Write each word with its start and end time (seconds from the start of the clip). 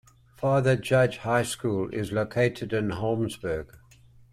Father 0.35 0.75
Judge 0.75 1.17
High 1.17 1.43
School 1.43 1.89
is 1.93 2.11
located 2.11 2.73
in 2.73 2.89
Holmesburg. 2.89 3.71